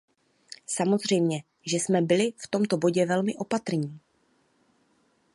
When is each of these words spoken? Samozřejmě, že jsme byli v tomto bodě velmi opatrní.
Samozřejmě, 0.67 1.43
že 1.65 1.77
jsme 1.77 2.01
byli 2.01 2.33
v 2.37 2.47
tomto 2.47 2.77
bodě 2.77 3.05
velmi 3.05 3.35
opatrní. 3.35 3.99